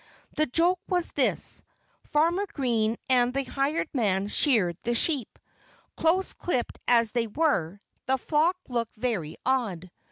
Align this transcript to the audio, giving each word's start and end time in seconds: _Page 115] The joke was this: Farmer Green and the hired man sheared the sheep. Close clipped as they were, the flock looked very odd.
_Page 0.35 0.59
115] 0.59 0.63
The 0.63 0.63
joke 0.71 0.79
was 0.87 1.11
this: 1.11 1.61
Farmer 2.05 2.47
Green 2.51 2.97
and 3.07 3.35
the 3.35 3.43
hired 3.43 3.89
man 3.93 4.29
sheared 4.29 4.75
the 4.81 4.95
sheep. 4.95 5.37
Close 5.95 6.33
clipped 6.33 6.79
as 6.87 7.11
they 7.11 7.27
were, 7.27 7.79
the 8.07 8.17
flock 8.17 8.57
looked 8.67 8.95
very 8.95 9.37
odd. 9.45 9.91